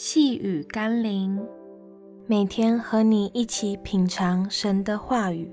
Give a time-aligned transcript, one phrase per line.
[0.00, 1.44] 细雨甘霖，
[2.28, 5.50] 每天和你一起品尝神的话语，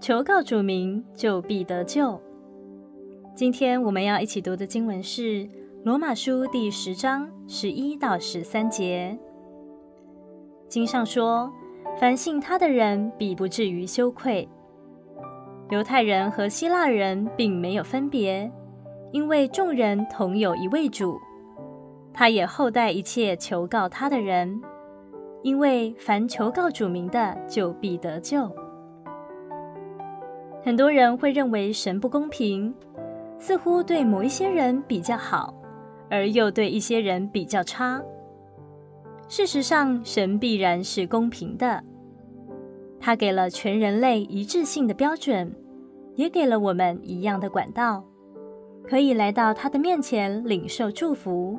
[0.00, 2.20] 求告主名，就必得救。
[3.36, 5.44] 今天我们要一起读的经文是
[5.84, 9.16] 《罗马书》第十章十一到十三节。
[10.68, 11.48] 经上说
[12.00, 14.48] ：“凡信他的人，必不至于羞愧。
[15.70, 18.50] 犹太人和希腊人并没有分别。”
[19.16, 21.18] 因为众人同有一位主，
[22.12, 24.60] 他也厚待一切求告他的人。
[25.42, 28.46] 因为凡求告主名的，就必得救。
[30.62, 32.74] 很多人会认为神不公平，
[33.38, 35.54] 似乎对某一些人比较好，
[36.10, 38.02] 而又对一些人比较差。
[39.28, 41.82] 事实上，神必然是公平的。
[43.00, 45.50] 他给了全人类一致性的标准，
[46.16, 48.04] 也给了我们一样的管道。
[48.88, 51.56] 可以来到他的面前领受祝福。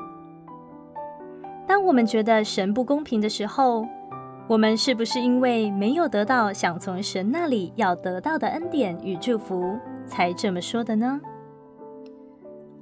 [1.67, 3.85] 当我们觉得神不公平的时候，
[4.47, 11.19] 我们是不是因为没有得到想从神那里要得到的恩典与祝福，才这么说的呢？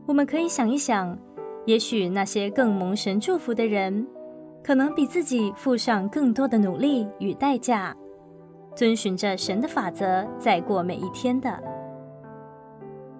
[0.05, 1.17] 我们可以想一想，
[1.65, 4.05] 也许那些更蒙神祝福的人，
[4.63, 7.95] 可能比自己付上更多的努力与代价，
[8.75, 11.74] 遵循着神的法则，在过每一天的。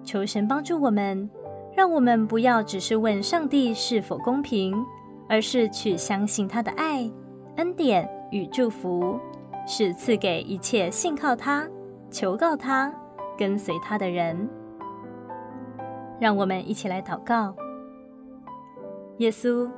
[0.06, 1.28] 求神帮助我们，
[1.74, 4.72] 让我们不要只是问上帝是否公平，
[5.28, 7.10] 而是去相信他的爱、
[7.56, 9.18] 恩典与祝福，
[9.66, 11.68] 是赐给一切信靠他、
[12.08, 12.90] 求告他、
[13.36, 14.48] 跟随他的人。
[16.20, 17.54] 让我们一起来祷告。
[19.18, 19.68] 耶稣，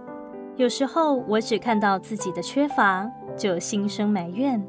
[0.57, 4.63] 有时候我只看到自己的缺乏，就心生埋怨，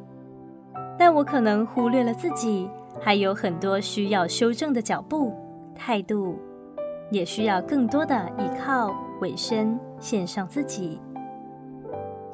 [0.97, 5.35] 但我可能忽略了自己还有很多需要修正的脚步。
[5.79, 6.37] 态度
[7.09, 10.99] 也需要更多的依靠，委身献上自己，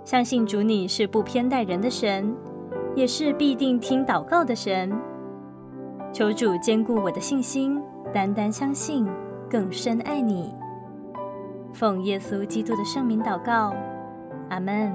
[0.04, 2.36] 相信主你是不偏待人的神，
[2.96, 4.92] 也是必定听祷告的神。
[6.12, 7.80] 求主坚固我的信心，
[8.12, 9.08] 单单相信，
[9.48, 10.54] 更深爱你。
[11.72, 13.76] 奉耶稣基督的圣名祷告，
[14.50, 14.92] 阿门。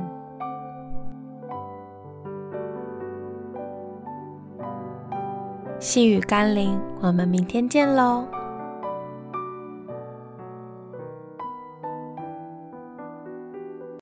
[5.78, 8.24] 细雨甘霖，我们明天见喽。